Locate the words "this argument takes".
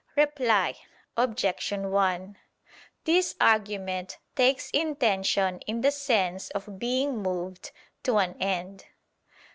3.03-4.71